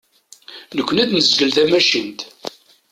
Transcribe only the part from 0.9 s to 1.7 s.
ad nezgel